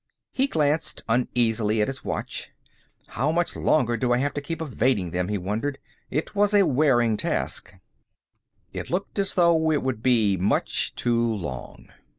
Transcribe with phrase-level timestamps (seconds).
[0.31, 2.49] He glanced uneasily at his watch.
[3.09, 5.27] How much longer do I have to keep evading them?
[5.27, 5.77] he wondered.
[6.09, 7.75] It was a wearing task.
[8.73, 11.89] It looked as though it would be much too long.